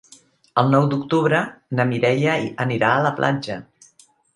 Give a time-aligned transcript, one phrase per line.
[0.61, 1.43] El nou d'octubre
[1.81, 3.65] na Mireia anirà a la platja.